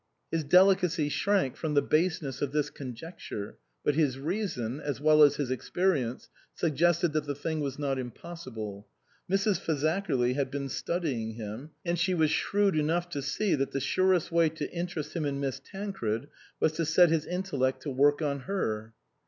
[0.31, 5.35] His delicacy shrank from the baseness of this conjecture, but his reason, as well as
[5.35, 8.87] his experience, suggested that the thing was not impossible.
[9.31, 9.59] Mrs.
[9.61, 14.31] Fazakerly had been studying him, and she was shrewd enough to see that the surest
[14.31, 16.29] way to interest him in Miss Tancred
[16.59, 18.95] was to set his intellect to work on her.